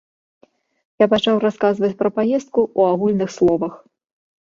[1.03, 3.73] Я пачаў расказваць пра паездку ў агульных словах.